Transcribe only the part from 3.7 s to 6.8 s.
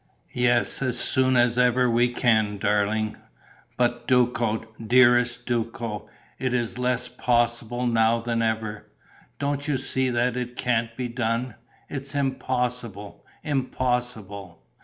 "But Duco, dearest Duco, it's